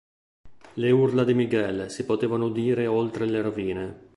Le 0.73 0.89
urla 0.89 1.23
di 1.23 1.35
Miguel 1.35 1.91
si 1.91 2.05
potevano 2.05 2.45
udire 2.45 2.87
oltre 2.87 3.27
le 3.27 3.39
rovine. 3.43 4.09